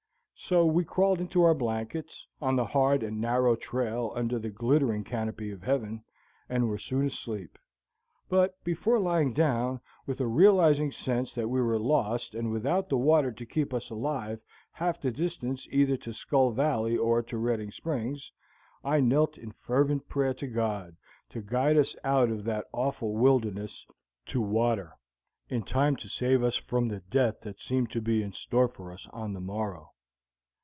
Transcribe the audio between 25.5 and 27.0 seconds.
time to save us from the